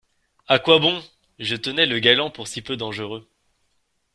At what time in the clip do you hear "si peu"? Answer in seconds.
2.47-2.75